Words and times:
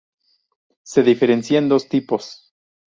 Se 0.81 1.03
diferencian 1.03 1.69
dos 1.69 1.87
tipos. 1.87 2.25